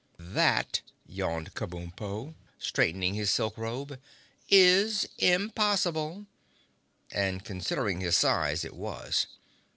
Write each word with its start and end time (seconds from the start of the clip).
"That," 0.17 0.81
yawned 1.05 1.53
Kabumpo, 1.53 2.33
straightening 2.57 3.13
his 3.13 3.29
silk 3.29 3.55
robe, 3.55 3.99
"is 4.49 5.07
impossible!" 5.19 6.25
And, 7.11 7.45
considering 7.45 8.01
his 8.01 8.17
size 8.17 8.65
it 8.65 8.73
was. 8.73 9.27